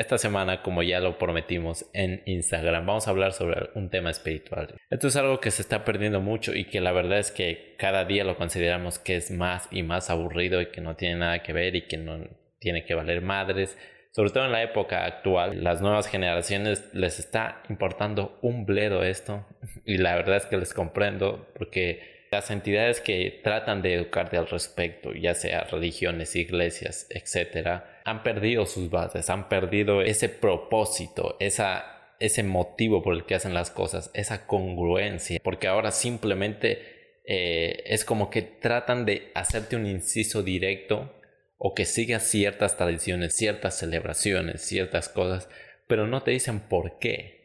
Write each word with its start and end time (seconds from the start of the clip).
Esta 0.00 0.16
semana, 0.16 0.62
como 0.62 0.82
ya 0.82 0.98
lo 0.98 1.18
prometimos 1.18 1.84
en 1.92 2.22
Instagram, 2.24 2.86
vamos 2.86 3.06
a 3.06 3.10
hablar 3.10 3.34
sobre 3.34 3.68
un 3.74 3.90
tema 3.90 4.08
espiritual. 4.08 4.74
Esto 4.88 5.08
es 5.08 5.16
algo 5.16 5.40
que 5.40 5.50
se 5.50 5.60
está 5.60 5.84
perdiendo 5.84 6.22
mucho 6.22 6.54
y 6.54 6.64
que 6.64 6.80
la 6.80 6.92
verdad 6.92 7.18
es 7.18 7.30
que 7.30 7.74
cada 7.76 8.06
día 8.06 8.24
lo 8.24 8.38
consideramos 8.38 8.98
que 8.98 9.16
es 9.16 9.30
más 9.30 9.68
y 9.70 9.82
más 9.82 10.08
aburrido 10.08 10.62
y 10.62 10.70
que 10.70 10.80
no 10.80 10.96
tiene 10.96 11.16
nada 11.16 11.42
que 11.42 11.52
ver 11.52 11.76
y 11.76 11.86
que 11.86 11.98
no 11.98 12.18
tiene 12.58 12.86
que 12.86 12.94
valer 12.94 13.20
madres. 13.20 13.76
Sobre 14.12 14.30
todo 14.30 14.46
en 14.46 14.52
la 14.52 14.62
época 14.62 15.04
actual, 15.04 15.62
las 15.62 15.82
nuevas 15.82 16.08
generaciones 16.08 16.88
les 16.94 17.18
está 17.18 17.62
importando 17.68 18.38
un 18.40 18.64
bledo 18.64 19.02
esto 19.02 19.44
y 19.84 19.98
la 19.98 20.14
verdad 20.14 20.38
es 20.38 20.46
que 20.46 20.56
les 20.56 20.72
comprendo 20.72 21.46
porque 21.58 22.19
las 22.30 22.50
entidades 22.50 23.00
que 23.00 23.40
tratan 23.42 23.82
de 23.82 23.94
educarte 23.94 24.36
al 24.36 24.48
respecto, 24.48 25.12
ya 25.12 25.34
sea 25.34 25.64
religiones, 25.64 26.36
iglesias, 26.36 27.08
etcétera, 27.10 28.00
han 28.04 28.22
perdido 28.22 28.66
sus 28.66 28.88
bases, 28.88 29.28
han 29.30 29.48
perdido 29.48 30.00
ese 30.00 30.28
propósito, 30.28 31.36
esa, 31.40 32.14
ese 32.20 32.44
motivo 32.44 33.02
por 33.02 33.14
el 33.14 33.24
que 33.24 33.34
hacen 33.34 33.52
las 33.52 33.72
cosas, 33.72 34.12
esa 34.14 34.46
congruencia, 34.46 35.40
porque 35.42 35.66
ahora 35.66 35.90
simplemente 35.90 37.20
eh, 37.24 37.82
es 37.86 38.04
como 38.04 38.30
que 38.30 38.42
tratan 38.42 39.06
de 39.06 39.32
hacerte 39.34 39.74
un 39.74 39.86
inciso 39.86 40.44
directo 40.44 41.12
o 41.58 41.74
que 41.74 41.84
sigas 41.84 42.22
ciertas 42.22 42.76
tradiciones, 42.76 43.34
ciertas 43.34 43.76
celebraciones, 43.76 44.62
ciertas 44.62 45.08
cosas, 45.08 45.48
pero 45.88 46.06
no 46.06 46.22
te 46.22 46.30
dicen 46.30 46.60
por 46.60 47.00
qué 47.00 47.39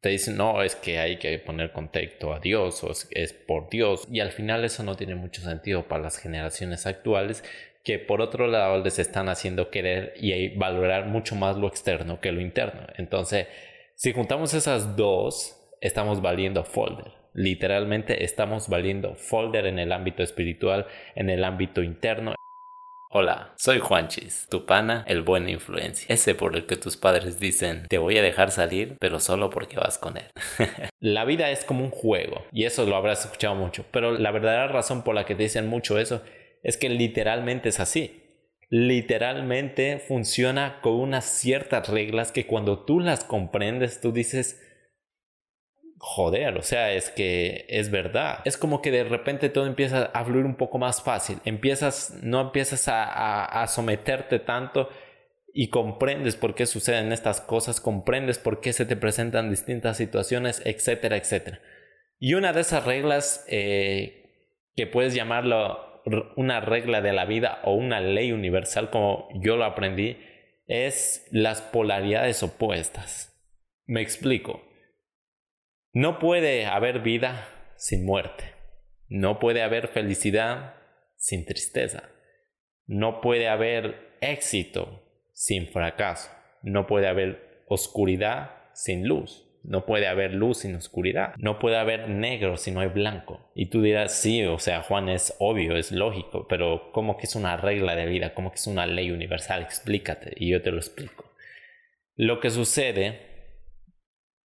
te 0.00 0.10
dicen, 0.10 0.36
no, 0.36 0.62
es 0.62 0.76
que 0.76 0.98
hay 0.98 1.18
que 1.18 1.38
poner 1.38 1.72
contexto 1.72 2.32
a 2.32 2.38
Dios 2.38 2.84
o 2.84 2.92
es, 2.92 3.32
por 3.32 3.68
Dios. 3.68 4.06
Y 4.10 4.20
al 4.20 4.30
final 4.30 4.64
eso 4.64 4.82
no 4.82 4.96
tiene 4.96 5.14
mucho 5.14 5.42
sentido 5.42 5.88
para 5.88 6.04
las 6.04 6.18
generaciones 6.18 6.86
actuales 6.86 7.42
que 7.82 7.98
por 7.98 8.20
otro 8.20 8.46
lado 8.46 8.82
les 8.82 8.98
están 8.98 9.28
haciendo 9.28 9.70
querer 9.70 10.14
y 10.16 10.56
valorar 10.56 11.06
mucho 11.06 11.34
más 11.34 11.56
lo 11.56 11.68
externo 11.68 12.20
que 12.20 12.32
lo 12.32 12.40
interno. 12.40 12.86
Entonces, 12.96 13.46
si 13.94 14.12
juntamos 14.12 14.54
esas 14.54 14.96
dos, 14.96 15.56
estamos 15.80 16.20
valiendo 16.20 16.64
folder. 16.64 17.12
Literalmente 17.34 18.24
estamos 18.24 18.68
valiendo 18.68 19.14
folder 19.14 19.66
en 19.66 19.78
el 19.78 19.92
ámbito 19.92 20.22
espiritual, 20.22 20.86
en 21.14 21.30
el 21.30 21.44
ámbito 21.44 21.82
interno, 21.82 22.34
Hola, 23.10 23.54
soy 23.56 23.78
Juanchis, 23.78 24.48
tu 24.50 24.66
pana, 24.66 25.02
el 25.08 25.22
buen 25.22 25.48
influencia. 25.48 26.14
Ese 26.14 26.34
por 26.34 26.54
el 26.54 26.66
que 26.66 26.76
tus 26.76 26.98
padres 26.98 27.40
dicen, 27.40 27.86
te 27.88 27.96
voy 27.96 28.18
a 28.18 28.22
dejar 28.22 28.50
salir, 28.50 28.98
pero 29.00 29.18
solo 29.18 29.48
porque 29.48 29.78
vas 29.78 29.96
con 29.96 30.18
él. 30.18 30.26
la 31.00 31.24
vida 31.24 31.50
es 31.50 31.64
como 31.64 31.82
un 31.82 31.90
juego, 31.90 32.44
y 32.52 32.64
eso 32.64 32.84
lo 32.84 32.96
habrás 32.96 33.24
escuchado 33.24 33.54
mucho, 33.54 33.86
pero 33.92 34.12
la 34.12 34.30
verdadera 34.30 34.68
razón 34.68 35.04
por 35.04 35.14
la 35.14 35.24
que 35.24 35.34
te 35.34 35.44
dicen 35.44 35.68
mucho 35.68 35.98
eso 35.98 36.22
es 36.62 36.76
que 36.76 36.90
literalmente 36.90 37.70
es 37.70 37.80
así. 37.80 38.24
Literalmente 38.68 40.00
funciona 40.06 40.82
con 40.82 40.92
unas 40.92 41.24
ciertas 41.24 41.88
reglas 41.88 42.30
que 42.30 42.46
cuando 42.46 42.84
tú 42.84 43.00
las 43.00 43.24
comprendes, 43.24 44.02
tú 44.02 44.12
dices, 44.12 44.60
joder, 45.98 46.56
o 46.56 46.62
sea, 46.62 46.92
es 46.92 47.10
que 47.10 47.66
es 47.68 47.90
verdad. 47.90 48.40
Es 48.44 48.56
como 48.56 48.80
que 48.80 48.90
de 48.90 49.04
repente 49.04 49.48
todo 49.48 49.66
empieza 49.66 50.06
a 50.14 50.24
fluir 50.24 50.44
un 50.44 50.56
poco 50.56 50.78
más 50.78 51.02
fácil. 51.02 51.38
Empiezas, 51.44 52.18
no 52.22 52.40
empiezas 52.40 52.84
a, 52.88 53.66
someterte 53.68 54.38
tanto 54.38 54.88
y 55.52 55.68
comprendes 55.68 56.36
por 56.36 56.54
qué 56.54 56.66
suceden 56.66 57.12
estas 57.12 57.40
cosas, 57.40 57.80
comprendes 57.80 58.38
por 58.38 58.60
qué 58.60 58.72
se 58.72 58.86
te 58.86 58.96
presentan 58.96 59.50
distintas 59.50 59.96
situaciones, 59.96 60.62
etcétera, 60.64 61.16
etcétera. 61.16 61.60
Y 62.20 62.34
una 62.34 62.52
de 62.52 62.60
esas 62.60 62.84
reglas 62.84 63.44
eh, 63.48 64.70
que 64.76 64.86
puedes 64.86 65.14
llamarlo 65.14 66.02
una 66.36 66.60
regla 66.60 67.02
de 67.02 67.12
la 67.12 67.26
vida 67.26 67.60
o 67.64 67.74
una 67.74 68.00
ley 68.00 68.32
universal 68.32 68.88
como 68.90 69.28
yo 69.34 69.56
lo 69.56 69.64
aprendí 69.64 70.16
es 70.66 71.26
las 71.30 71.60
polaridades 71.60 72.42
opuestas. 72.42 73.34
Me 73.86 74.00
explico. 74.00 74.67
No 75.92 76.18
puede 76.18 76.66
haber 76.66 77.00
vida 77.00 77.48
sin 77.76 78.04
muerte. 78.04 78.44
No 79.08 79.38
puede 79.38 79.62
haber 79.62 79.88
felicidad 79.88 80.74
sin 81.16 81.46
tristeza. 81.46 82.10
No 82.86 83.20
puede 83.20 83.48
haber 83.48 84.16
éxito 84.20 85.02
sin 85.32 85.68
fracaso. 85.68 86.30
No 86.62 86.86
puede 86.86 87.08
haber 87.08 87.64
oscuridad 87.68 88.50
sin 88.74 89.08
luz. 89.08 89.44
No 89.64 89.86
puede 89.86 90.06
haber 90.06 90.34
luz 90.34 90.58
sin 90.58 90.74
oscuridad. 90.76 91.34
No 91.36 91.58
puede 91.58 91.76
haber 91.76 92.08
negro 92.08 92.56
si 92.56 92.70
no 92.70 92.80
hay 92.80 92.88
blanco. 92.88 93.50
Y 93.54 93.66
tú 93.66 93.82
dirás, 93.82 94.14
sí, 94.14 94.44
o 94.44 94.58
sea, 94.58 94.82
Juan, 94.82 95.08
es 95.08 95.34
obvio, 95.38 95.76
es 95.76 95.90
lógico, 95.90 96.46
pero 96.48 96.92
¿cómo 96.92 97.16
que 97.16 97.26
es 97.26 97.34
una 97.34 97.56
regla 97.56 97.96
de 97.96 98.06
vida? 98.06 98.34
¿Cómo 98.34 98.50
que 98.50 98.56
es 98.56 98.66
una 98.66 98.86
ley 98.86 99.10
universal? 99.10 99.62
Explícate 99.62 100.32
y 100.36 100.50
yo 100.50 100.62
te 100.62 100.70
lo 100.70 100.78
explico. 100.78 101.32
Lo 102.14 102.40
que 102.40 102.50
sucede 102.50 103.27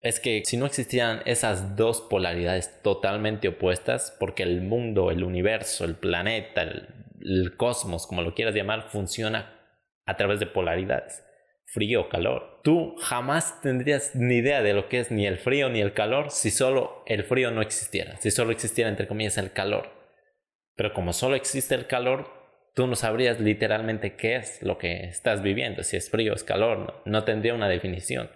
es 0.02 0.20
que 0.20 0.44
si 0.46 0.56
no 0.58 0.66
existieran 0.66 1.22
esas 1.26 1.76
dos 1.76 2.02
polaridades 2.02 2.82
totalmente 2.82 3.50
opuestas, 3.50 4.16
porque 4.20 4.44
el 4.44 4.62
mundo, 4.62 5.12
el 5.12 5.24
universo, 5.24 5.84
el 5.84 5.96
planeta, 5.96 6.62
el, 6.62 7.58
cosmos, 7.58 8.08
como 8.08 8.22
lo 8.22 8.34
quieras 8.34 8.56
llamar, 8.56 8.90
funciona 8.90 9.60
a 10.06 10.16
través 10.16 10.40
de 10.40 10.46
polaridades, 10.46 11.26
frío 11.66 12.02
o 12.02 12.10
calor. 12.10 12.62
Tú 12.64 12.96
jamás 12.98 13.62
tendrías 13.62 14.16
ni 14.16 14.36
idea 14.36 14.62
de 14.62 14.74
lo 14.74 14.88
que 14.88 15.02
es 15.02 15.12
ni 15.12 15.26
el 15.26 15.38
frío 15.38 15.70
ni 15.70 15.82
el 15.82 15.94
calor 15.94 16.32
si 16.32 16.50
solo 16.50 17.04
el 17.06 17.26
frío 17.26 17.52
no 17.52 17.62
existiera, 17.62 18.16
si 18.18 18.32
solo 18.32 18.52
existiera 18.52 18.90
entre 18.90 19.08
comillas 19.08 19.38
el 19.38 19.52
calor. 19.52 19.92
Pero 20.76 20.94
como 20.94 21.12
solo 21.12 21.36
existe 21.36 21.76
el 21.76 21.88
calor, 21.88 22.32
tú 22.74 22.88
no 22.88 22.96
sabrías 22.96 23.42
literalmente 23.42 24.16
qué 24.16 24.38
es 24.38 24.64
lo 24.64 24.78
que 24.78 25.04
estás 25.04 25.42
viviendo, 25.42 25.84
si 25.84 25.98
es 25.98 26.10
frío 26.10 26.34
es 26.34 26.46
calor, 26.46 27.02
no 27.04 27.26
tendría 27.26 27.54
una 27.54 27.68
definición. 27.68 28.30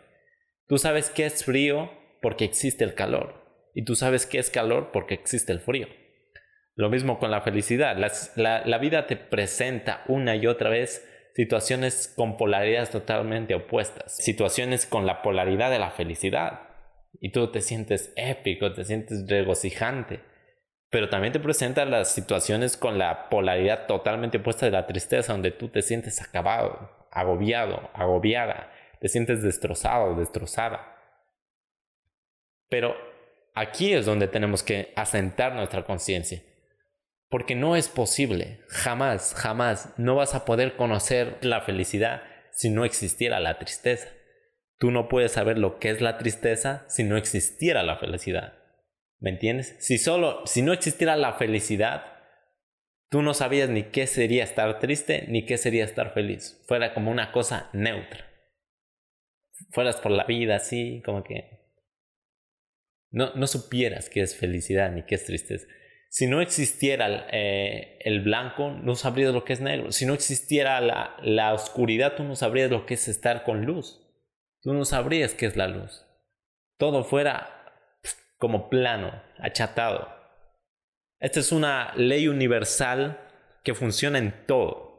Tú 0.68 0.78
sabes 0.78 1.10
qué 1.10 1.26
es 1.26 1.44
frío 1.44 1.92
porque 2.22 2.46
existe 2.46 2.84
el 2.84 2.96
calor. 2.96 3.44
Y 3.74 3.84
tú 3.84 3.96
sabes 3.96 4.26
qué 4.26 4.40
es 4.40 4.50
calor 4.50 4.92
porque 4.92 5.14
existe 5.14 5.52
el 5.52 5.60
frío. 5.60 5.88
Lo 6.76 6.90
mismo 6.90 7.20
con 7.20 7.32
la 7.32 7.42
felicidad. 7.42 7.98
La, 8.36 8.78
vida 8.78 9.06
te 9.06 9.18
presenta 9.18 10.04
una 10.08 10.36
y 10.36 10.48
otra 10.48 10.70
vez 10.70 11.08
situaciones 11.36 12.12
con 12.16 12.38
polaridades 12.38 12.92
totalmente 12.92 13.56
opuestas. 13.56 14.16
Situaciones 14.16 14.86
con 14.86 15.06
la 15.06 15.22
polaridad 15.22 15.70
de 15.70 15.80
la 15.80 15.92
felicidad. 15.92 16.62
Y 17.20 17.32
tú 17.32 17.52
te 17.52 17.62
sientes 17.62 18.14
épico, 18.16 18.74
te 18.74 18.86
sientes 18.86 19.28
regocijante. 19.28 20.22
Pero 20.90 21.10
también 21.10 21.34
te 21.34 21.40
presenta 21.40 21.86
las 21.86 22.14
situaciones 22.14 22.78
con 22.78 22.98
la 22.98 23.30
polaridad 23.30 23.88
totalmente 23.88 24.38
opuesta 24.38 24.66
de 24.66 24.72
la 24.72 24.88
tristeza, 24.88 25.34
donde 25.34 25.52
tú 25.52 25.70
te 25.70 25.82
sientes 25.82 26.22
acabado, 26.22 27.08
agobiado, 27.12 27.90
agobiada 27.94 28.73
te 29.04 29.10
sientes 29.10 29.44
destrozado, 29.44 30.16
destrozada. 30.16 30.96
Pero 32.70 32.96
aquí 33.54 33.94
es 33.94 34.06
donde 34.06 34.30
tenemos 34.30 34.64
que 34.64 34.94
asentar 34.96 35.56
nuestra 35.56 35.84
conciencia. 35.84 36.42
Porque 37.28 37.54
no 37.54 37.76
es 37.76 37.90
posible, 37.90 38.62
jamás, 38.70 39.34
jamás, 39.36 39.94
no 39.98 40.16
vas 40.16 40.36
a 40.36 40.46
poder 40.46 40.78
conocer 40.78 41.38
la 41.42 41.60
felicidad 41.60 42.24
si 42.54 42.70
no 42.70 42.86
existiera 42.86 43.42
la 43.42 43.60
tristeza. 43.60 44.08
Tú 44.78 44.90
no 44.90 45.10
puedes 45.10 45.34
saber 45.34 45.58
lo 45.58 45.80
que 45.80 45.90
es 45.90 46.00
la 46.00 46.18
tristeza 46.18 46.86
si 46.88 47.04
no 47.04 47.18
existiera 47.18 47.84
la 47.84 47.98
felicidad. 47.98 48.54
¿Me 49.20 49.32
entiendes? 49.32 49.76
Si 49.80 49.98
solo, 49.98 50.44
si 50.46 50.62
no 50.62 50.72
existiera 50.72 51.18
la 51.18 51.34
felicidad, 51.34 52.06
tú 53.10 53.22
no 53.22 53.34
sabías 53.34 53.68
ni 53.68 53.84
qué 53.84 54.08
sería 54.08 54.46
estar 54.46 54.80
triste 54.80 55.26
ni 55.28 55.46
qué 55.46 55.58
sería 55.58 55.84
estar 55.84 56.14
feliz. 56.14 56.64
Fuera 56.68 56.94
como 56.94 57.12
una 57.12 57.34
cosa 57.34 57.70
neutra 57.74 58.33
fueras 59.72 59.98
por 59.98 60.12
la 60.12 60.26
vida 60.26 60.56
así, 60.56 61.02
como 61.06 61.24
que 61.24 61.62
no, 63.12 63.34
no 63.36 63.48
supieras 63.48 64.10
qué 64.10 64.22
es 64.22 64.36
felicidad 64.36 64.92
ni 64.92 65.04
qué 65.04 65.16
es 65.16 65.26
tristeza. 65.26 65.68
Si 66.10 66.28
no 66.28 66.42
existiera 66.42 67.28
eh, 67.32 67.98
el 68.02 68.22
blanco, 68.22 68.72
no 68.72 68.96
sabrías 68.96 69.34
lo 69.34 69.46
que 69.46 69.54
es 69.54 69.62
negro. 69.62 69.92
Si 69.92 70.06
no 70.06 70.14
existiera 70.14 70.80
la, 70.80 71.16
la 71.24 71.54
oscuridad, 71.54 72.16
tú 72.16 72.24
no 72.24 72.36
sabrías 72.36 72.70
lo 72.70 72.86
que 72.86 72.94
es 72.94 73.08
estar 73.08 73.44
con 73.44 73.66
luz. 73.66 74.00
Tú 74.62 74.74
no 74.74 74.86
sabrías 74.86 75.34
qué 75.34 75.48
es 75.48 75.58
la 75.58 75.68
luz. 75.68 76.06
Todo 76.78 77.04
fuera 77.04 78.00
como 78.38 78.70
plano, 78.70 79.24
achatado. 79.40 80.08
Esta 81.20 81.40
es 81.40 81.52
una 81.52 81.94
ley 81.96 82.28
universal 82.28 83.20
que 83.64 83.74
funciona 83.74 84.20
en 84.20 84.46
todo 84.46 84.93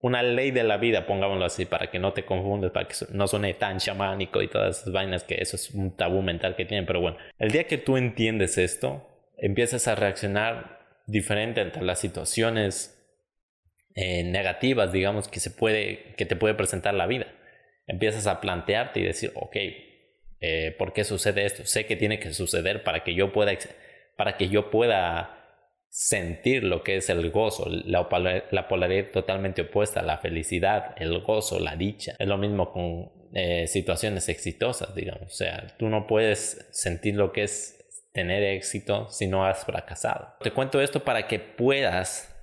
una 0.00 0.22
ley 0.22 0.50
de 0.50 0.64
la 0.64 0.78
vida, 0.78 1.06
pongámoslo 1.06 1.44
así, 1.44 1.66
para 1.66 1.90
que 1.90 1.98
no 1.98 2.12
te 2.12 2.24
confundas, 2.24 2.70
para 2.70 2.88
que 2.88 2.94
no 3.10 3.28
suene 3.28 3.54
tan 3.54 3.78
chamánico 3.78 4.40
y 4.40 4.48
todas 4.48 4.80
esas 4.80 4.92
vainas 4.92 5.24
que 5.24 5.36
eso 5.40 5.56
es 5.56 5.70
un 5.70 5.94
tabú 5.94 6.22
mental 6.22 6.56
que 6.56 6.64
tienen. 6.64 6.86
Pero 6.86 7.00
bueno, 7.00 7.18
el 7.38 7.50
día 7.50 7.64
que 7.64 7.76
tú 7.76 7.96
entiendes 7.96 8.56
esto, 8.56 9.06
empiezas 9.36 9.88
a 9.88 9.94
reaccionar 9.94 10.80
diferente 11.06 11.60
ante 11.60 11.82
las 11.82 11.98
situaciones 11.98 12.96
eh, 13.94 14.24
negativas, 14.24 14.92
digamos, 14.92 15.28
que, 15.28 15.40
se 15.40 15.50
puede, 15.50 16.14
que 16.16 16.24
te 16.24 16.36
puede 16.36 16.54
presentar 16.54 16.94
la 16.94 17.06
vida. 17.06 17.26
Empiezas 17.86 18.26
a 18.26 18.40
plantearte 18.40 19.00
y 19.00 19.04
decir, 19.04 19.32
ok, 19.34 19.56
eh, 20.40 20.74
¿por 20.78 20.94
qué 20.94 21.04
sucede 21.04 21.44
esto? 21.44 21.66
Sé 21.66 21.84
que 21.84 21.96
tiene 21.96 22.20
que 22.20 22.32
suceder 22.32 22.82
para 22.84 23.04
que 23.04 23.14
yo 23.14 23.32
pueda, 23.32 23.52
para 24.16 24.38
que 24.38 24.48
yo 24.48 24.70
pueda 24.70 25.39
sentir 25.90 26.62
lo 26.62 26.82
que 26.84 26.96
es 26.96 27.10
el 27.10 27.30
gozo, 27.30 27.66
la, 27.68 28.08
polaridad 28.08 29.10
totalmente 29.12 29.62
opuesta, 29.62 30.02
la 30.02 30.18
felicidad, 30.18 30.94
el 30.96 31.20
gozo, 31.20 31.58
la 31.58 31.76
dicha. 31.76 32.14
Es 32.18 32.28
lo 32.28 32.38
mismo 32.38 32.72
con 32.72 33.10
eh, 33.34 33.66
situaciones 33.66 34.28
exitosas, 34.28 34.94
digamos. 34.94 35.24
O 35.24 35.34
sea, 35.34 35.66
tú 35.78 35.88
no 35.88 36.06
puedes 36.06 36.68
sentir 36.70 37.16
lo 37.16 37.32
que 37.32 37.42
es 37.42 37.76
tener 38.12 38.42
éxito 38.42 39.08
si 39.10 39.26
no 39.26 39.44
has 39.44 39.64
fracasado. 39.64 40.34
Te 40.40 40.52
cuento 40.52 40.80
esto 40.80 41.04
para 41.04 41.26
que 41.26 41.40
puedas 41.40 42.34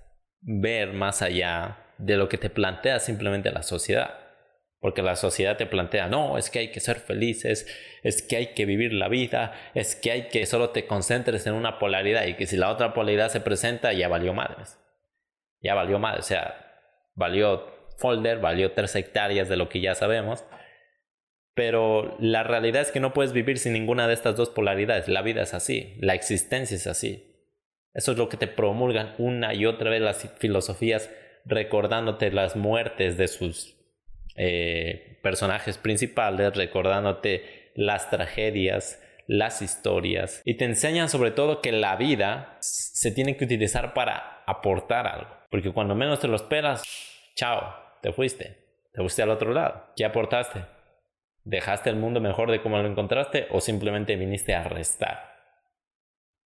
ver 0.41 0.94
más 0.94 1.21
allá 1.21 1.77
de 1.97 2.17
lo 2.17 2.29
que 2.29 2.38
te 2.38 2.49
plantea 2.49 2.99
simplemente 2.99 3.51
la 3.51 3.63
sociedad. 3.63 4.26
Porque 4.79 5.01
la 5.01 5.15
sociedad 5.15 5.57
te 5.57 5.65
plantea, 5.65 6.07
no, 6.07 6.38
es 6.38 6.50
que 6.50 6.59
hay 6.59 6.71
que 6.71 6.79
ser 6.79 6.97
felices, 6.97 7.68
es 8.03 8.21
que 8.21 8.38
hay 8.38 8.47
que 8.53 8.65
vivir 8.65 8.94
la 8.94 9.07
vida, 9.07 9.53
es 9.74 9.95
que 9.95 10.12
hay 10.12 10.27
que 10.29 10.45
solo 10.45 10.69
te 10.69 10.85
concentres 10.85 11.47
en 11.47 11.53
una 11.53 11.79
polaridad 11.79 12.25
y 12.27 12.35
que 12.35 12.45
si 12.45 12.57
la 12.57 12.69
otra 12.69 12.94
polaridad 12.94 13.29
se 13.29 13.41
presenta, 13.41 13.94
ya 13.94 14.07
valió 14.07 14.33
madres. 14.33 14.79
Ya 15.62 15.74
valió 15.74 15.97
madres, 15.97 16.25
o 16.25 16.27
sea, 16.27 16.68
valió 17.15 17.65
folder, 17.97 18.39
valió 18.39 18.74
tres 18.74 18.95
hectáreas 18.95 19.50
de 19.50 19.57
lo 19.57 19.68
que 19.68 19.81
ya 19.81 19.95
sabemos. 19.95 20.45
Pero 21.56 22.15
la 22.19 22.44
realidad 22.44 22.83
es 22.83 22.91
que 22.91 23.00
no 23.00 23.13
puedes 23.13 23.33
vivir 23.33 23.57
sin 23.57 23.73
ninguna 23.73 24.07
de 24.07 24.13
estas 24.13 24.35
dos 24.35 24.51
polaridades. 24.51 25.07
La 25.07 25.23
vida 25.23 25.41
es 25.41 25.56
así, 25.56 25.95
la 26.00 26.13
existencia 26.13 26.75
es 26.75 26.85
así. 26.85 27.33
Eso 27.95 28.12
es 28.12 28.18
lo 28.19 28.30
que 28.30 28.38
te 28.38 28.45
promulgan 28.45 29.15
una 29.18 29.56
y 29.56 29.65
otra 29.65 29.89
vez 29.89 30.01
las 30.01 30.30
filosofías 30.38 31.09
recordándote 31.45 32.31
las 32.31 32.56
muertes 32.56 33.18
de 33.18 33.27
sus 33.27 33.76
eh, 34.37 35.19
personajes 35.23 35.77
principales, 35.77 36.55
recordándote 36.55 37.71
las 37.75 38.09
tragedias, 38.09 39.01
las 39.27 39.61
historias 39.61 40.41
y 40.45 40.55
te 40.55 40.65
enseñan 40.65 41.09
sobre 41.09 41.31
todo 41.31 41.61
que 41.61 41.71
la 41.71 41.95
vida 41.95 42.57
se 42.61 43.11
tiene 43.11 43.35
que 43.35 43.45
utilizar 43.45 43.93
para 43.93 44.43
aportar 44.45 45.05
algo. 45.05 45.29
Porque 45.49 45.73
cuando 45.73 45.95
menos 45.95 46.19
te 46.19 46.27
lo 46.27 46.35
esperas, 46.35 46.83
chao, 47.35 47.73
te 48.01 48.13
fuiste, 48.13 48.57
te 48.93 49.01
fuiste 49.01 49.21
al 49.21 49.29
otro 49.29 49.53
lado. 49.53 49.91
¿Qué 49.95 50.05
aportaste? 50.05 50.65
¿Dejaste 51.43 51.89
el 51.89 51.95
mundo 51.95 52.21
mejor 52.21 52.51
de 52.51 52.61
como 52.61 52.77
lo 52.77 52.87
encontraste 52.87 53.47
o 53.51 53.59
simplemente 53.59 54.15
viniste 54.15 54.53
a 54.53 54.63
restar? 54.63 55.35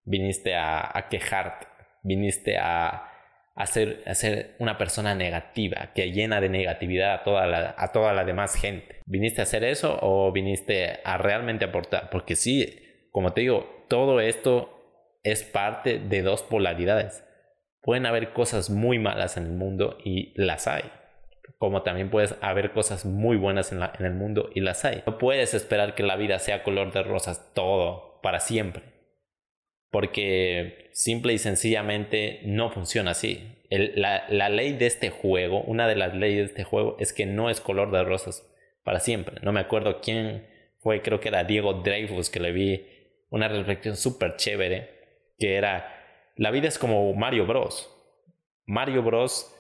Viniste 0.03 0.55
a, 0.55 0.97
a 0.97 1.09
quejarte, 1.09 1.67
viniste 2.03 2.57
a 2.57 3.10
a 3.55 3.65
ser, 3.65 4.55
una 4.59 4.77
persona 4.77 5.15
negativa, 5.15 5.91
que 5.93 6.11
llena 6.11 6.41
de 6.41 6.49
negatividad 6.49 7.13
a 7.13 7.23
toda, 7.23 7.45
la, 7.47 7.75
a 7.77 7.91
toda 7.91 8.13
la 8.13 8.23
demás 8.23 8.55
gente. 8.55 9.01
¿Viniste 9.05 9.41
a 9.41 9.43
hacer 9.43 9.63
eso 9.63 9.99
o 10.01 10.31
viniste 10.31 10.99
a 11.03 11.17
realmente 11.17 11.65
aportar? 11.65 12.09
Porque 12.09 12.35
sí, 12.35 12.79
como 13.11 13.33
te 13.33 13.41
digo, 13.41 13.85
todo 13.87 14.21
esto 14.21 14.77
es 15.23 15.43
parte 15.43 15.99
de 15.99 16.21
dos 16.21 16.43
polaridades. 16.43 17.23
Pueden 17.81 18.05
haber 18.05 18.33
cosas 18.33 18.69
muy 18.69 18.99
malas 18.99 19.37
en 19.37 19.45
el 19.45 19.53
mundo 19.53 19.97
y 20.03 20.33
las 20.35 20.67
hay. 20.67 20.83
Como 21.57 21.83
también 21.83 22.09
puedes 22.09 22.35
haber 22.41 22.71
cosas 22.71 23.05
muy 23.05 23.37
buenas 23.37 23.71
en, 23.71 23.81
en 23.81 24.05
el 24.05 24.13
mundo 24.13 24.49
y 24.53 24.61
las 24.61 24.85
hay. 24.85 25.03
No 25.05 25.17
puedes 25.17 25.53
esperar 25.53 25.93
que 25.93 26.03
la 26.03 26.15
vida 26.15 26.39
sea 26.39 26.63
color 26.63 26.91
de 26.91 27.03
rosas 27.03 27.53
todo 27.53 28.19
para 28.21 28.39
siempre 28.39 29.00
porque 29.91 30.89
simple 30.93 31.33
y 31.33 31.37
sencillamente 31.37 32.39
no 32.43 32.71
funciona 32.71 33.11
así. 33.11 33.57
la, 33.69 34.49
ley 34.49 34.73
de 34.73 34.87
este 34.87 35.09
juego, 35.09 35.61
una 35.61 35.87
de 35.87 35.95
las 35.95 36.15
leyes 36.15 36.39
de 36.39 36.45
este 36.45 36.63
juego 36.63 36.97
es 36.99 37.13
que 37.13 37.25
no 37.25 37.49
es 37.49 37.61
color 37.61 37.91
de 37.91 38.03
rosas 38.03 38.49
para 38.83 38.99
siempre. 38.99 39.35
No 39.43 39.51
me 39.51 39.59
acuerdo 39.59 40.01
quién 40.01 40.47
fue, 40.79 41.01
creo 41.01 41.19
que 41.19 41.27
era 41.27 41.43
Diego 41.43 41.73
Dreyfus 41.73 42.29
que 42.29 42.39
le 42.39 42.51
vi 42.51 42.85
una 43.29 43.47
reflexión 43.47 43.95
súper 43.95 44.35
chévere, 44.37 44.89
que 45.37 45.55
era, 45.55 45.95
la 46.35 46.51
vida 46.51 46.67
es 46.67 46.79
como 46.79 47.13
Mario 47.13 47.45
Bros. 47.45 47.89
Mario 48.65 49.03
Bros 49.03 49.53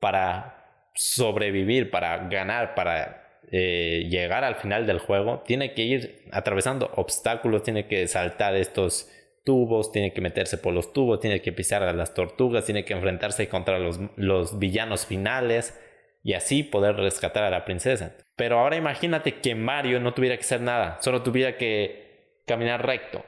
para 0.00 0.90
sobrevivir, 0.94 1.90
para 1.90 2.28
ganar, 2.28 2.74
para 2.74 3.40
eh, 3.52 4.06
llegar 4.08 4.44
al 4.44 4.56
final 4.56 4.86
del 4.86 4.98
juego, 4.98 5.42
tiene 5.46 5.74
que 5.74 5.82
ir 5.82 6.24
atravesando 6.32 6.90
obstáculos, 6.96 7.62
tiene 7.62 7.86
que 7.86 8.06
saltar 8.08 8.56
estos 8.56 9.10
tubos, 9.46 9.92
tiene 9.92 10.12
que 10.12 10.20
meterse 10.20 10.58
por 10.58 10.74
los 10.74 10.92
tubos, 10.92 11.20
tiene 11.20 11.40
que 11.40 11.52
pisar 11.52 11.82
a 11.82 11.94
las 11.94 12.12
tortugas, 12.12 12.66
tiene 12.66 12.84
que 12.84 12.92
enfrentarse 12.92 13.48
contra 13.48 13.78
los, 13.78 13.98
los 14.16 14.58
villanos 14.58 15.06
finales 15.06 15.80
y 16.22 16.34
así 16.34 16.64
poder 16.64 16.96
rescatar 16.96 17.44
a 17.44 17.50
la 17.50 17.64
princesa. 17.64 18.16
Pero 18.34 18.58
ahora 18.58 18.76
imagínate 18.76 19.40
que 19.40 19.54
Mario 19.54 20.00
no 20.00 20.12
tuviera 20.12 20.36
que 20.36 20.42
hacer 20.42 20.60
nada, 20.60 20.98
solo 21.00 21.22
tuviera 21.22 21.56
que 21.56 22.42
caminar 22.44 22.84
recto 22.84 23.24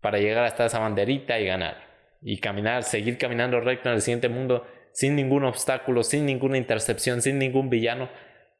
para 0.00 0.18
llegar 0.18 0.44
hasta 0.44 0.64
esa 0.64 0.78
banderita 0.78 1.38
y 1.38 1.46
ganar. 1.46 1.84
Y 2.22 2.38
caminar, 2.38 2.84
seguir 2.84 3.18
caminando 3.18 3.60
recto 3.60 3.90
en 3.90 3.96
el 3.96 4.00
siguiente 4.00 4.28
mundo 4.28 4.66
sin 4.92 5.16
ningún 5.16 5.44
obstáculo, 5.44 6.02
sin 6.02 6.24
ninguna 6.24 6.56
intercepción, 6.56 7.20
sin 7.20 7.38
ningún 7.38 7.68
villano 7.68 8.08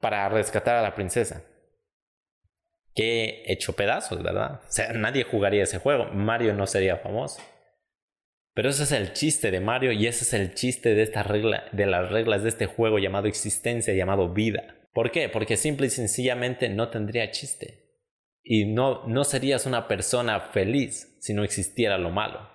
para 0.00 0.28
rescatar 0.28 0.76
a 0.76 0.82
la 0.82 0.94
princesa 0.94 1.42
que 2.96 3.44
hecho 3.46 3.74
pedazos, 3.74 4.22
¿verdad? 4.22 4.62
O 4.66 4.72
sea, 4.72 4.92
nadie 4.94 5.22
jugaría 5.22 5.62
ese 5.62 5.78
juego. 5.78 6.06
Mario 6.06 6.54
no 6.54 6.66
sería 6.66 6.96
famoso. 6.96 7.40
Pero 8.54 8.70
ese 8.70 8.84
es 8.84 8.92
el 8.92 9.12
chiste 9.12 9.50
de 9.50 9.60
Mario 9.60 9.92
y 9.92 10.06
ese 10.06 10.24
es 10.24 10.32
el 10.32 10.54
chiste 10.54 10.94
de 10.94 11.02
esta 11.02 11.22
regla, 11.22 11.64
de 11.72 11.84
las 11.84 12.10
reglas 12.10 12.42
de 12.42 12.48
este 12.48 12.64
juego 12.64 12.98
llamado 12.98 13.28
existencia, 13.28 13.92
llamado 13.92 14.32
vida. 14.32 14.78
¿Por 14.94 15.10
qué? 15.10 15.28
Porque 15.28 15.58
simple 15.58 15.88
y 15.88 15.90
sencillamente 15.90 16.70
no 16.70 16.88
tendría 16.88 17.30
chiste. 17.30 18.00
Y 18.42 18.64
no, 18.64 19.06
no 19.06 19.24
serías 19.24 19.66
una 19.66 19.88
persona 19.88 20.40
feliz 20.40 21.18
si 21.20 21.34
no 21.34 21.44
existiera 21.44 21.98
lo 21.98 22.10
malo. 22.10 22.48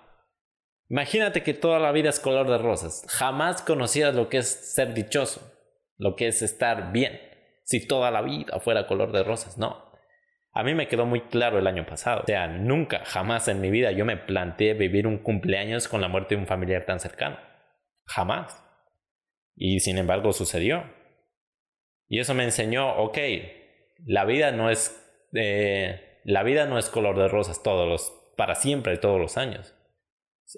Imagínate 0.88 1.44
que 1.44 1.54
toda 1.54 1.78
la 1.78 1.92
vida 1.92 2.10
es 2.10 2.18
color 2.18 2.50
de 2.50 2.58
rosas. 2.58 3.04
Jamás 3.08 3.62
conocieras 3.62 4.16
lo 4.16 4.28
que 4.28 4.38
es 4.38 4.48
ser 4.48 4.94
dichoso, 4.94 5.40
lo 5.98 6.16
que 6.16 6.26
es 6.26 6.42
estar 6.42 6.90
bien, 6.90 7.20
si 7.64 7.86
toda 7.86 8.10
la 8.10 8.22
vida 8.22 8.58
fuera 8.58 8.88
color 8.88 9.12
de 9.12 9.22
rosas. 9.22 9.56
No, 9.56 9.91
a 10.52 10.62
mí 10.62 10.74
me 10.74 10.88
quedó 10.88 11.06
muy 11.06 11.22
claro 11.22 11.58
el 11.58 11.66
año 11.66 11.86
pasado. 11.86 12.22
O 12.22 12.26
sea, 12.26 12.46
nunca, 12.46 13.04
jamás 13.04 13.48
en 13.48 13.60
mi 13.60 13.70
vida 13.70 13.92
yo 13.92 14.04
me 14.04 14.16
planteé 14.16 14.74
vivir 14.74 15.06
un 15.06 15.18
cumpleaños 15.18 15.88
con 15.88 16.00
la 16.00 16.08
muerte 16.08 16.34
de 16.34 16.40
un 16.40 16.46
familiar 16.46 16.84
tan 16.84 17.00
cercano. 17.00 17.38
Jamás. 18.06 18.62
Y 19.54 19.80
sin 19.80 19.98
embargo 19.98 20.32
sucedió. 20.32 20.84
Y 22.08 22.18
eso 22.18 22.34
me 22.34 22.44
enseñó, 22.44 22.96
ok, 22.96 23.18
la 24.06 24.24
vida 24.24 24.52
no 24.52 24.70
es, 24.70 25.02
eh, 25.34 26.20
la 26.24 26.42
vida 26.42 26.66
no 26.66 26.78
es 26.78 26.90
color 26.90 27.18
de 27.18 27.28
rosas 27.28 27.62
todos 27.62 27.88
los, 27.88 28.34
para 28.36 28.54
siempre, 28.54 28.98
todos 28.98 29.20
los 29.20 29.36
años 29.36 29.74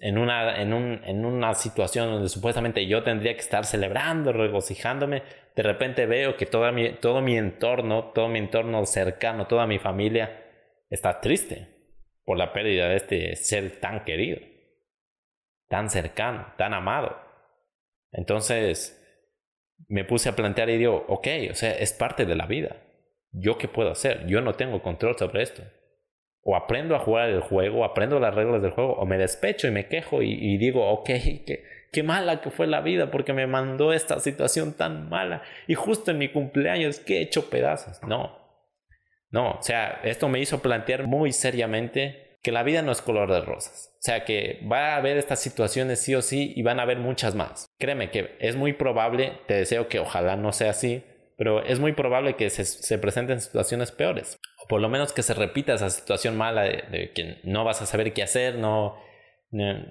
en 0.01 0.19
una, 0.19 0.61
en, 0.61 0.73
un, 0.73 1.03
en 1.05 1.25
una 1.25 1.55
situación 1.55 2.11
donde 2.11 2.29
supuestamente 2.29 2.87
yo 2.87 3.03
tendría 3.03 3.35
que 3.35 3.41
estar 3.41 3.65
celebrando, 3.65 4.33
regocijándome, 4.33 5.23
de 5.55 5.63
repente 5.63 6.07
veo 6.07 6.37
que 6.37 6.47
todo 6.47 6.71
mi, 6.73 6.95
todo 6.95 7.21
mi 7.21 7.37
entorno, 7.37 8.13
todo 8.13 8.29
mi 8.29 8.39
entorno 8.39 8.85
cercano, 8.87 9.47
toda 9.47 9.67
mi 9.67 9.79
familia 9.79 10.43
está 10.91 11.20
triste 11.20 11.69
por 12.25 12.39
la 12.39 12.53
pérdida 12.53 12.89
de 12.89 12.97
este 12.97 13.37
ser 13.37 13.81
tan 13.81 14.05
querido, 14.05 14.41
tan 15.69 15.91
cercano, 15.91 16.53
tan 16.56 16.75
amado. 16.75 17.17
Entonces 18.13 19.01
me 19.89 20.05
puse 20.05 20.29
a 20.29 20.37
plantear 20.37 20.70
y 20.70 20.79
digo, 20.79 21.05
ok, 21.08 21.29
o 21.51 21.55
sea, 21.55 21.73
es 21.73 21.93
parte 21.93 22.25
de 22.27 22.35
la 22.35 22.47
vida. 22.47 22.77
¿Yo 23.31 23.58
qué 23.58 23.69
puedo 23.69 23.91
hacer? 23.91 24.27
Yo 24.27 24.41
no 24.41 24.55
tengo 24.55 24.82
control 24.82 25.17
sobre 25.19 25.43
esto 25.43 25.63
o 26.44 26.55
aprendo 26.56 26.94
a 26.94 26.98
jugar 27.01 27.31
el 27.31 27.41
juego, 27.41 27.84
aprendo 27.84 28.20
las 28.20 28.34
reglas 28.34 28.63
del 28.63 28.72
juego, 28.72 28.93
o 28.94 29.06
me 29.06 29.19
despecho 29.19 29.67
y 29.67 29.70
me 29.70 29.89
quejo 29.89 30.22
y, 30.22 30.56
digo, 30.58 30.89
ok, 30.91 31.06
qué, 31.46 31.65
qué 31.91 32.03
mala 32.03 32.41
que 32.41 32.51
fue 32.51 32.67
la 32.67 32.82
vida 32.82 33.10
porque 33.10 33.32
me 33.32 33.46
mandó 33.46 33.93
esta 33.93 34.20
situación 34.20 34.74
tan 34.74 35.08
mala 35.08 35.43
y 35.67 35.74
justo 35.74 36.10
en 36.10 36.19
mi 36.19 36.29
cumpleaños 36.29 37.01
que 37.01 37.19
he 37.19 37.22
hecho 37.22 37.48
pedazos. 37.48 38.03
No, 38.06 38.39
no, 39.31 39.53
o 39.53 39.63
sea, 39.63 40.01
esto 40.05 40.29
me 40.29 40.39
hizo 40.39 40.60
plantear 40.60 41.06
muy 41.06 41.32
seriamente 41.32 42.39
que 42.43 42.53
la 42.53 42.63
vida 42.63 42.82
no 42.82 42.93
es 42.93 43.01
color 43.01 43.32
de 43.32 43.41
rosas. 43.41 43.91
O 43.94 44.03
sea, 44.03 44.24
que 44.27 44.60
va 44.70 44.93
a 44.93 44.96
haber 44.96 45.17
estas 45.17 45.41
situaciones 45.41 45.98
sí 45.98 46.15
o 46.15 46.20
sí 46.20 46.53
y 46.55 46.63
van 46.63 46.79
a 46.79 46.82
haber 46.82 46.98
muchas 46.98 47.34
más. 47.34 47.67
Créeme 47.79 48.10
que 48.10 48.36
es 48.39 48.55
muy 48.55 48.74
probable, 48.74 49.32
te 49.46 49.55
deseo 49.55 49.89
que 49.89 49.98
ojalá 49.98 50.36
no 50.36 50.53
sea 50.53 50.70
así, 50.70 51.03
pero 51.36 51.64
es 51.64 51.81
muy 51.81 51.93
probable 51.93 52.36
que 52.36 52.50
se, 52.50 52.64
se 52.64 52.98
presenten 52.98 53.41
situaciones 53.41 53.93
peores 53.93 54.38
por 54.69 54.81
lo 54.81 54.88
menos 54.88 55.12
que 55.12 55.22
se 55.22 55.34
repita 55.34 55.74
esa 55.74 55.91
situación 55.91 56.36
mala 56.36 56.62
de, 56.62 57.12
que 57.14 57.41
no 57.44 57.64
vas 57.64 57.82
a 57.82 57.86
saber 57.86 58.12
qué 58.12 58.22
hacer, 58.22 58.56
no, 58.56 58.96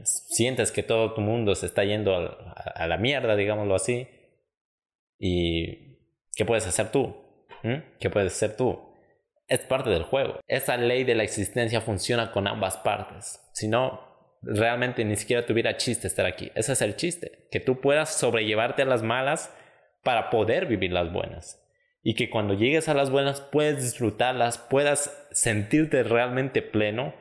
sientes 0.04 0.72
que 0.72 0.84
todo 0.84 1.14
tu 1.14 1.22
mundo 1.22 1.56
se 1.56 1.66
está 1.66 1.84
yendo 1.84 2.16
a, 2.16 2.88
la 2.88 2.98
mierda, 2.98 3.36
digámoslo 3.36 3.76
así. 3.76 4.08
¿Y 5.20 6.00
qué 6.36 6.46
puedes 6.46 6.68
hacer 6.68 6.92
tú? 6.92 7.16
¿Mm? 7.64 7.98
¿Qué 8.00 8.10
puedes 8.10 8.34
hacer 8.34 8.58
tú? 8.58 8.80
Es 9.48 9.60
parte 9.60 9.90
del 9.90 10.04
juego. 10.04 10.40
Esa 10.48 10.76
ley 10.78 11.04
de 11.04 11.16
la 11.16 11.24
existencia 11.24 11.82
funciona 11.82 12.32
con 12.32 12.48
ambas 12.48 12.78
partes. 12.78 13.40
Si 13.54 13.68
no, 13.68 14.02
realmente 14.42 15.06
ni 15.06 15.16
siquiera 15.16 15.46
tuviera 15.46 15.78
chiste 15.78 16.08
estar 16.08 16.26
aquí. 16.26 16.52
Ese 16.56 16.74
es 16.74 16.82
el 16.82 16.96
chiste. 16.96 17.48
Que 17.52 17.60
tú 17.60 17.80
puedas 17.80 18.18
sobrellevarte 18.18 18.82
a 18.82 18.86
las 18.86 19.04
malas 19.04 19.56
para 20.04 20.30
poder 20.30 20.66
vivir 20.66 20.92
las 20.92 21.12
buenas 21.12 21.64
y 22.04 22.16
que 22.16 22.30
cuando 22.30 22.54
llegues 22.54 22.90
a 22.90 22.94
las 22.94 23.10
buenas 23.10 23.40
puedes 23.40 23.82
disfrutarlas, 23.82 24.58
puedas 24.58 25.26
sentirte 25.32 26.04
realmente 26.04 26.62
pleno, 26.62 27.16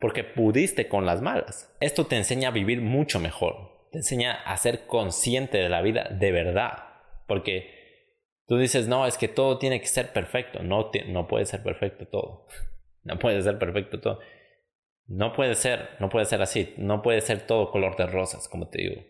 porque 0.00 0.24
pudiste 0.24 0.88
con 0.88 1.04
las 1.04 1.20
malas. 1.20 1.72
Esto 1.80 2.06
te 2.06 2.16
enseña 2.16 2.48
a 2.48 2.52
vivir 2.52 2.80
mucho 2.80 3.20
mejor, 3.20 3.88
te 3.92 3.98
enseña 3.98 4.32
a 4.32 4.56
ser 4.56 4.86
consciente 4.86 5.58
de 5.58 5.68
la 5.68 5.82
vida 5.82 6.08
de 6.10 6.32
verdad, 6.32 6.78
porque 7.28 7.70
tú 8.46 8.56
dices, 8.56 8.88
no, 8.88 9.06
es 9.06 9.18
que 9.18 9.28
todo 9.28 9.58
tiene 9.58 9.80
que 9.80 9.86
ser 9.86 10.12
perfecto, 10.12 10.62
no, 10.62 10.90
no 11.08 11.28
puede 11.28 11.44
ser 11.44 11.62
perfecto 11.62 12.08
todo, 12.08 12.46
no 13.04 13.18
puede 13.18 13.42
ser 13.42 13.58
perfecto 13.58 14.00
todo. 14.00 14.18
No 15.08 15.32
puede 15.32 15.56
ser, 15.56 15.90
no 15.98 16.08
puede 16.08 16.24
ser 16.24 16.40
así, 16.40 16.74
no 16.78 17.02
puede 17.02 17.20
ser 17.20 17.44
todo 17.44 17.70
color 17.70 17.96
de 17.96 18.06
rosas, 18.06 18.48
como 18.48 18.68
te 18.68 18.78
digo. 18.78 19.02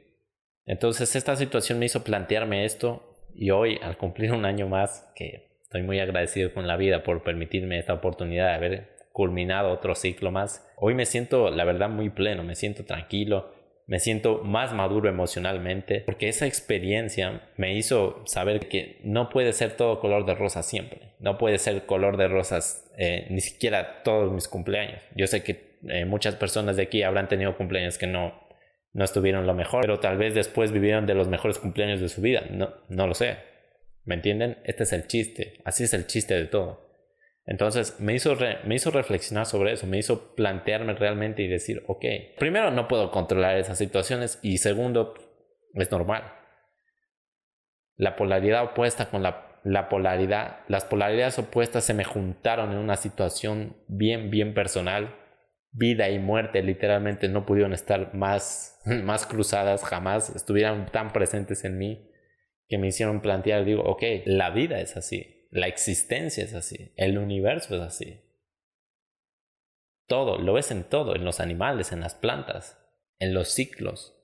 Entonces 0.65 1.15
esta 1.15 1.37
situación 1.37 1.79
me 1.79 1.87
hizo 1.87 2.03
plantearme 2.03 2.65
esto 2.65 3.12
y 3.35 3.51
hoy, 3.51 3.79
al 3.83 3.97
cumplir 3.97 4.33
un 4.33 4.45
año 4.45 4.69
más, 4.69 5.11
que 5.15 5.49
estoy 5.63 5.83
muy 5.83 6.01
agradecido 6.01 6.53
con 6.53 6.67
la 6.67 6.77
vida 6.77 7.03
por 7.03 7.23
permitirme 7.23 7.79
esta 7.79 7.95
oportunidad 7.95 8.49
de 8.49 8.55
haber 8.55 8.89
culminado 9.13 9.71
otro 9.71 9.95
ciclo 9.95 10.31
más, 10.31 10.67
hoy 10.77 10.95
me 10.95 11.07
siento, 11.07 11.51
la 11.51 11.65
verdad, 11.65 11.89
muy 11.89 12.11
pleno, 12.11 12.43
me 12.43 12.55
siento 12.55 12.85
tranquilo, 12.85 13.53
me 13.87 13.99
siento 13.99 14.43
más 14.45 14.73
maduro 14.73 15.09
emocionalmente, 15.09 16.01
porque 16.01 16.29
esa 16.29 16.47
experiencia 16.47 17.43
me 17.57 17.75
hizo 17.75 18.23
saber 18.27 18.69
que 18.69 19.01
no 19.03 19.29
puede 19.29 19.53
ser 19.53 19.77
todo 19.77 20.01
color 20.01 20.25
de 20.25 20.35
rosas 20.35 20.67
siempre, 20.67 21.13
no 21.19 21.37
puede 21.37 21.59
ser 21.59 21.85
color 21.85 22.17
de 22.17 22.29
rosas 22.29 22.91
eh, 22.97 23.27
ni 23.31 23.41
siquiera 23.41 24.03
todos 24.03 24.33
mis 24.33 24.49
cumpleaños. 24.49 25.01
Yo 25.15 25.27
sé 25.27 25.43
que 25.43 25.73
eh, 25.89 26.05
muchas 26.05 26.37
personas 26.37 26.77
de 26.77 26.85
aquí 26.85 27.03
habrán 27.03 27.29
tenido 27.29 27.57
cumpleaños 27.57 27.99
que 27.99 28.07
no, 28.07 28.33
no 28.93 29.05
estuvieron 29.05 29.47
lo 29.47 29.55
mejor, 29.55 29.83
pero 29.83 30.01
tal 30.01 30.19
vez 30.19 30.35
después 30.35 30.71
vivieron 30.71 31.07
de 31.07 31.15
los 31.15 31.29
mejores 31.29 31.59
cumpleaños 31.59 32.01
de 32.01 32.09
su 32.09 32.21
vida. 32.21 32.45
No, 32.51 32.75
no 32.89 33.07
lo 33.07 33.15
sé. 33.15 33.39
¿Me 34.05 34.15
entienden? 34.15 34.59
Este 34.65 34.83
es 34.83 34.93
el 34.93 35.07
chiste. 35.07 35.61
Así 35.65 35.85
es 35.85 35.95
el 35.95 36.07
chiste 36.07 36.35
de 36.35 36.47
todo. 36.47 36.91
Entonces 37.45 37.99
me 38.01 38.15
hizo, 38.15 38.37
me 38.65 38.75
hizo 38.75 38.91
reflexionar 38.91 39.47
sobre 39.47 39.73
eso, 39.73 39.87
me 39.87 39.99
hizo 39.99 40.35
plantearme 40.35 40.95
realmente 40.95 41.43
y 41.43 41.49
decir, 41.49 41.83
ok, 41.89 42.05
primero 42.39 42.71
no 42.71 42.87
puedo 42.87 43.11
controlar 43.11 43.59
esas 43.59 43.79
situaciones 43.79 44.39
y 44.43 44.59
segundo, 44.59 45.15
es 45.75 45.91
normal. 45.91 46.35
La 47.97 48.15
polaridad 48.15 48.63
opuesta 48.63 49.11
con 49.11 49.25
la, 49.25 49.59
la 49.65 49.89
polaridad, 49.89 50.61
las 50.69 50.85
polaridades 50.85 51.39
opuestas 51.39 51.85
se 51.85 51.95
me 51.95 52.05
juntaron 52.05 52.71
en 52.73 52.79
una 52.79 52.97
situación 52.97 53.77
bien, 53.89 54.31
bien 54.31 54.55
personal 54.55 55.22
vida 55.73 56.11
y 56.11 56.19
muerte 56.19 56.63
literalmente 56.63 57.29
no 57.29 57.47
pudieron 57.47 57.73
estar 57.73 58.15
más, 58.15 58.81
más 58.85 59.27
cruzadas, 59.27 59.85
jamás 59.85 60.35
estuvieran 60.35 60.87
tan 60.93 61.13
presentes 61.13 61.65
en 61.65 61.79
mí 61.79 62.11
que 62.69 62.79
me 62.79 62.89
hicieron 62.89 63.21
plantear, 63.21 63.65
digo, 63.65 63.83
ok, 63.83 64.03
la 64.25 64.51
vida 64.51 64.81
es 64.81 64.97
así, 64.97 65.49
la 65.51 65.67
existencia 65.67 66.45
es 66.45 66.55
así, 66.55 66.93
el 66.97 67.19
universo 67.19 67.77
es 67.77 67.83
así. 67.83 68.21
Todo, 70.07 70.39
lo 70.39 70.55
ves 70.55 70.71
en 70.71 70.85
todo, 70.85 71.15
en 71.15 71.25
los 71.25 71.41
animales, 71.41 71.93
en 71.93 72.01
las 72.01 72.15
plantas, 72.15 72.79
en 73.19 73.35
los 73.35 73.49
ciclos. 73.49 74.19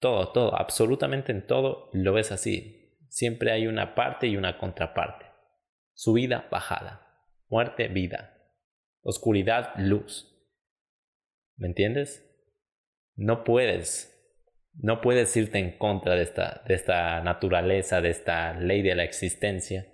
Todo, 0.00 0.32
todo, 0.32 0.56
absolutamente 0.56 1.32
en 1.32 1.46
todo 1.46 1.90
lo 1.92 2.12
ves 2.12 2.30
así. 2.30 2.96
Siempre 3.08 3.52
hay 3.52 3.66
una 3.66 3.94
parte 3.94 4.26
y 4.26 4.36
una 4.36 4.58
contraparte. 4.58 5.26
Subida, 5.94 6.46
bajada. 6.50 7.24
Muerte, 7.48 7.88
vida. 7.88 8.52
Oscuridad, 9.02 9.72
luz. 9.76 10.35
¿Me 11.56 11.68
entiendes? 11.68 12.22
No 13.14 13.44
puedes, 13.44 14.12
no 14.74 15.00
puedes 15.00 15.34
irte 15.36 15.58
en 15.58 15.78
contra 15.78 16.14
de 16.14 16.22
esta, 16.22 16.62
de 16.66 16.74
esta 16.74 17.20
naturaleza, 17.22 18.00
de 18.00 18.10
esta 18.10 18.52
ley 18.54 18.82
de 18.82 18.94
la 18.94 19.04
existencia, 19.04 19.86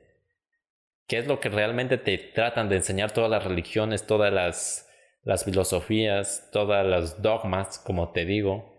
que 1.06 1.18
es 1.18 1.26
lo 1.26 1.40
que 1.40 1.48
realmente 1.48 1.98
te 1.98 2.18
tratan 2.18 2.68
de 2.68 2.76
enseñar 2.76 3.12
todas 3.12 3.30
las 3.30 3.44
religiones, 3.44 4.06
todas 4.06 4.32
las, 4.32 4.88
las 5.22 5.44
filosofías, 5.44 6.48
todas 6.52 6.84
las 6.84 7.22
dogmas, 7.22 7.78
como 7.78 8.10
te 8.12 8.24
digo. 8.24 8.70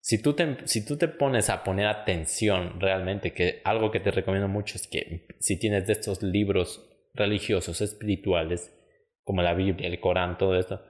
Si 0.00 0.22
tú, 0.22 0.34
te, 0.34 0.58
si 0.68 0.86
tú 0.86 0.96
te 0.96 1.08
pones 1.08 1.50
a 1.50 1.64
poner 1.64 1.88
atención 1.88 2.80
realmente, 2.80 3.32
que 3.32 3.60
algo 3.64 3.90
que 3.90 3.98
te 3.98 4.12
recomiendo 4.12 4.46
mucho 4.46 4.76
es 4.76 4.86
que 4.86 5.26
si 5.40 5.58
tienes 5.58 5.88
de 5.88 5.94
estos 5.94 6.22
libros 6.22 6.88
religiosos, 7.14 7.80
espirituales, 7.80 8.72
como 9.24 9.42
la 9.42 9.54
Biblia, 9.54 9.88
el 9.88 9.98
Corán, 9.98 10.38
todo 10.38 10.56
esto, 10.56 10.80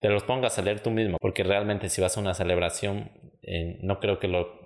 te 0.00 0.08
los 0.08 0.24
pongas 0.24 0.58
a 0.58 0.62
leer 0.62 0.80
tú 0.80 0.90
mismo, 0.90 1.18
porque 1.20 1.42
realmente 1.42 1.88
si 1.88 2.00
vas 2.00 2.16
a 2.16 2.20
una 2.20 2.34
celebración, 2.34 3.10
eh, 3.42 3.78
no 3.82 3.98
creo 4.00 4.18
que 4.18 4.28
lo 4.28 4.60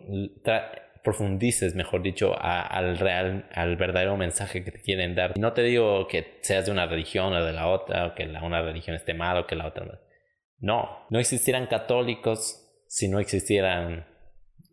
profundices, 1.02 1.74
mejor 1.74 2.02
dicho, 2.02 2.34
al 2.40 2.98
real, 2.98 3.48
al 3.52 3.76
verdadero 3.76 4.16
mensaje 4.16 4.62
que 4.62 4.70
te 4.70 4.80
quieren 4.80 5.14
dar. 5.14 5.36
No 5.38 5.52
te 5.52 5.62
digo 5.62 6.06
que 6.06 6.38
seas 6.42 6.66
de 6.66 6.72
una 6.72 6.86
religión 6.86 7.32
o 7.32 7.44
de 7.44 7.52
la 7.52 7.68
otra, 7.68 8.06
o 8.06 8.14
que 8.14 8.26
la, 8.26 8.42
una 8.44 8.62
religión 8.62 8.94
esté 8.94 9.14
mal 9.14 9.36
o 9.38 9.46
que 9.46 9.56
la 9.56 9.66
otra. 9.66 10.00
No, 10.58 11.06
no 11.10 11.18
existieran 11.18 11.66
católicos 11.66 12.84
si 12.86 13.08
no 13.08 13.18
existieran 13.18 14.06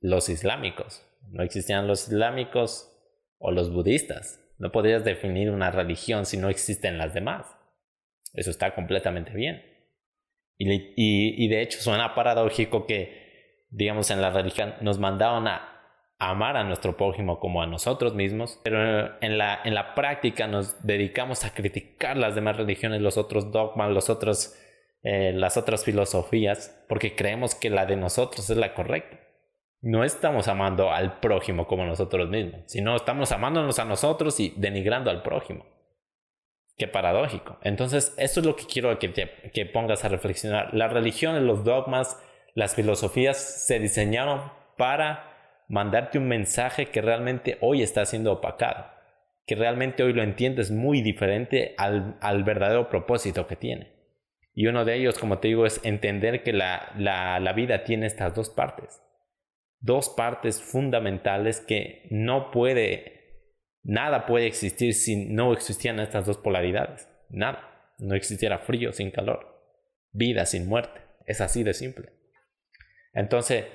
los 0.02 0.30
islámicos. 0.30 1.06
No 1.32 1.44
existieran 1.44 1.88
los 1.88 2.08
islámicos 2.08 2.96
o 3.40 3.52
los 3.52 3.74
budistas. 3.74 4.40
No 4.60 4.72
podrías 4.72 5.04
definir 5.04 5.50
una 5.50 5.72
religión 5.72 6.26
si 6.26 6.38
no 6.38 6.50
existen 6.50 6.98
las 6.98 7.14
demás. 7.14 7.48
Eso 8.34 8.52
está 8.52 8.76
completamente 8.76 9.34
bien. 9.34 9.64
Y, 10.60 11.48
de 11.48 11.62
hecho 11.62 11.80
suena 11.80 12.14
paradójico 12.14 12.86
que, 12.86 13.66
digamos, 13.72 14.12
en 14.12 14.22
la 14.22 14.30
religión 14.30 14.76
nos 14.82 15.00
mandaron 15.00 15.48
a 15.48 15.80
amar 16.20 16.58
a 16.58 16.66
nuestro 16.66 16.98
prójimo 16.98 17.40
como 17.40 17.62
a 17.64 17.68
nosotros 17.68 18.14
mismos, 18.14 18.60
pero 18.62 19.18
en 19.22 19.38
la, 19.38 19.62
en 19.64 19.74
la 19.74 19.96
práctica 19.96 20.48
nos 20.48 20.86
dedicamos 20.86 21.46
a 21.46 21.54
criticar 21.54 22.18
las 22.18 22.36
demás 22.36 22.58
religiones, 22.58 23.02
los 23.02 23.18
otros 23.18 23.54
dogmas, 23.54 23.90
los 23.92 24.10
otros, 24.10 24.54
eh, 25.02 25.32
las 25.34 25.56
otras 25.56 25.86
filosofías, 25.86 26.84
porque 26.90 27.16
creemos 27.16 27.56
que 27.56 27.70
la 27.70 27.86
de 27.86 27.96
nosotros 27.96 28.50
es 28.50 28.58
la 28.58 28.74
correcta. 28.74 29.18
No 29.82 30.04
estamos 30.04 30.50
amando 30.50 30.92
al 30.92 31.22
prójimo 31.22 31.68
como 31.68 31.86
nosotros 31.86 32.28
mismos, 32.28 32.64
sino 32.66 32.98
estamos 32.98 33.32
amándonos 33.32 33.80
a 33.80 33.86
nosotros 33.86 34.42
y 34.42 34.54
denigrando 34.58 35.10
al 35.10 35.24
prójimo. 35.24 35.66
Qué 36.80 36.88
paradójico. 36.88 37.60
Entonces, 37.62 38.16
esto 38.18 38.40
es 38.40 38.46
lo 38.46 38.56
que 38.56 38.64
quiero 38.64 38.98
que, 39.00 39.12
que 39.54 39.66
pongas 39.66 40.06
a 40.06 40.08
reflexionar. 40.08 40.74
Las 40.74 40.94
religiones, 40.94 41.44
los 41.44 41.66
dogmas, 41.66 42.18
las 42.56 42.74
filosofías 42.74 43.36
se 43.68 43.80
diseñaron 43.80 44.50
para 44.78 45.66
mandarte 45.68 46.18
un 46.18 46.30
mensaje 46.30 46.86
que 46.86 47.02
realmente 47.02 47.58
hoy 47.60 47.84
está 47.84 48.06
siendo 48.06 48.32
opacado, 48.32 48.86
que 49.46 49.56
realmente 49.56 50.04
hoy 50.04 50.14
lo 50.14 50.24
entiendes 50.24 50.72
muy 50.72 51.02
diferente 51.02 51.76
al, 51.78 52.18
al 52.22 52.46
verdadero 52.46 52.88
propósito 52.90 53.46
que 53.46 53.58
tiene. 53.58 53.92
Y 54.54 54.68
uno 54.68 54.86
de 54.86 54.96
ellos, 54.96 55.20
como 55.20 55.40
te 55.40 55.50
digo, 55.50 55.66
es 55.66 55.82
entender 55.84 56.44
que 56.44 56.54
la, 56.54 56.94
la, 56.98 57.42
la 57.42 57.52
vida 57.52 57.84
tiene 57.84 58.06
estas 58.06 58.34
dos 58.34 58.50
partes. 58.50 59.02
Dos 59.82 60.08
partes 60.08 60.62
fundamentales 60.62 61.60
que 61.60 62.08
no 62.10 62.52
puede 62.52 63.19
Nada 63.90 64.28
puede 64.28 64.46
existir 64.46 64.94
si 64.94 65.16
no 65.16 65.52
existieran 65.52 66.00
estas 66.00 66.28
dos 66.28 66.38
polaridades. 66.38 67.08
Nada. 67.28 67.96
No 67.98 68.14
existiera 68.14 68.60
frío 68.60 68.94
sin 68.94 69.10
calor. 69.10 69.64
Vida 70.12 70.46
sin 70.46 70.68
muerte. 70.68 71.02
Es 71.26 71.42
así 71.42 71.64
de 71.64 71.74
simple. 71.74 72.10
Entonces, 73.16 73.66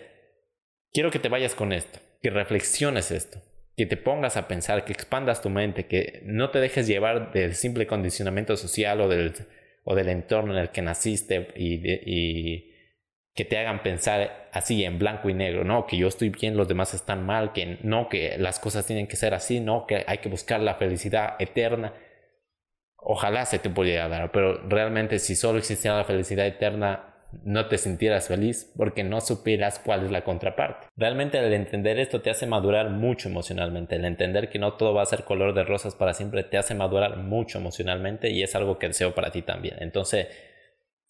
quiero 0.92 1.10
que 1.10 1.18
te 1.18 1.28
vayas 1.28 1.56
con 1.56 1.72
esto, 1.72 1.98
que 2.22 2.30
reflexiones 2.30 3.10
esto, 3.10 3.42
que 3.76 3.86
te 3.86 3.96
pongas 3.96 4.36
a 4.36 4.46
pensar, 4.46 4.84
que 4.84 4.92
expandas 4.92 5.42
tu 5.42 5.50
mente, 5.50 5.86
que 5.86 6.22
no 6.22 6.50
te 6.50 6.60
dejes 6.60 6.86
llevar 6.86 7.32
del 7.32 7.56
simple 7.56 7.88
condicionamiento 7.88 8.56
social 8.56 9.00
o 9.00 9.08
del, 9.08 9.34
o 9.82 9.96
del 9.96 10.10
entorno 10.10 10.52
en 10.52 10.60
el 10.60 10.70
que 10.70 10.82
naciste 10.82 11.48
y 11.56 12.73
que 13.34 13.44
te 13.44 13.58
hagan 13.58 13.82
pensar 13.82 14.48
así 14.52 14.84
en 14.84 14.98
blanco 14.98 15.28
y 15.28 15.34
negro, 15.34 15.64
no, 15.64 15.86
que 15.86 15.96
yo 15.96 16.06
estoy 16.06 16.28
bien, 16.28 16.56
los 16.56 16.68
demás 16.68 16.94
están 16.94 17.26
mal, 17.26 17.52
que 17.52 17.78
no, 17.82 18.08
que 18.08 18.38
las 18.38 18.60
cosas 18.60 18.86
tienen 18.86 19.08
que 19.08 19.16
ser 19.16 19.34
así, 19.34 19.58
no, 19.60 19.86
que 19.86 20.04
hay 20.06 20.18
que 20.18 20.28
buscar 20.28 20.60
la 20.60 20.76
felicidad 20.76 21.34
eterna. 21.40 21.94
Ojalá 22.96 23.44
se 23.44 23.58
te 23.58 23.70
pudiera 23.70 24.08
dar, 24.08 24.30
pero 24.30 24.62
realmente 24.68 25.18
si 25.18 25.34
solo 25.34 25.58
existiera 25.58 25.96
la 25.96 26.04
felicidad 26.04 26.46
eterna, 26.46 27.10
no 27.42 27.66
te 27.66 27.78
sintieras 27.78 28.28
feliz 28.28 28.72
porque 28.76 29.02
no 29.02 29.20
supieras 29.20 29.80
cuál 29.80 30.04
es 30.04 30.12
la 30.12 30.22
contraparte. 30.22 30.86
Realmente 30.96 31.38
el 31.38 31.52
entender 31.52 31.98
esto 31.98 32.22
te 32.22 32.30
hace 32.30 32.46
madurar 32.46 32.90
mucho 32.90 33.28
emocionalmente, 33.28 33.96
el 33.96 34.04
entender 34.04 34.48
que 34.48 34.60
no 34.60 34.74
todo 34.74 34.94
va 34.94 35.02
a 35.02 35.06
ser 35.06 35.24
color 35.24 35.54
de 35.54 35.64
rosas 35.64 35.96
para 35.96 36.14
siempre 36.14 36.44
te 36.44 36.56
hace 36.56 36.76
madurar 36.76 37.16
mucho 37.16 37.58
emocionalmente 37.58 38.30
y 38.30 38.44
es 38.44 38.54
algo 38.54 38.78
que 38.78 38.86
deseo 38.86 39.12
para 39.12 39.32
ti 39.32 39.42
también. 39.42 39.76
Entonces, 39.80 40.28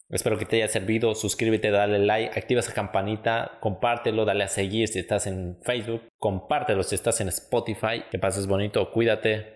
Espero 0.09 0.37
que 0.37 0.45
te 0.45 0.57
haya 0.57 0.67
servido. 0.67 1.15
Suscríbete, 1.15 1.71
dale 1.71 1.99
like, 1.99 2.37
activa 2.37 2.59
esa 2.59 2.73
campanita, 2.73 3.57
compártelo, 3.59 4.25
dale 4.25 4.43
a 4.43 4.47
seguir 4.47 4.87
si 4.87 4.99
estás 4.99 5.27
en 5.27 5.57
Facebook, 5.63 6.03
compártelo 6.19 6.83
si 6.83 6.95
estás 6.95 7.21
en 7.21 7.29
Spotify. 7.29 8.03
Que 8.11 8.19
pases 8.19 8.47
bonito, 8.47 8.91
cuídate. 8.91 9.55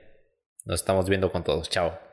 Nos 0.66 0.82
estamos 0.82 1.08
viendo 1.08 1.32
con 1.32 1.44
todos. 1.44 1.70
Chao. 1.70 2.09